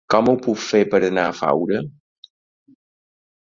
[0.11, 1.83] Com ho puc fer per anar a Faura?